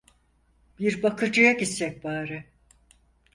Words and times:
Bir 0.79 1.03
bakıcıya 1.03 1.51
gitsek 1.53 2.03
bari… 2.03 2.43